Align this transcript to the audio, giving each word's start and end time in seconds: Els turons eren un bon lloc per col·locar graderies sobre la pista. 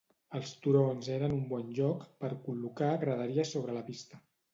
Els 0.37 0.51
turons 0.61 1.09
eren 1.17 1.35
un 1.35 1.43
bon 1.51 1.69
lloc 1.79 2.07
per 2.25 2.31
col·locar 2.47 2.89
graderies 3.05 3.53
sobre 3.57 3.77
la 3.77 3.85
pista. 3.91 4.21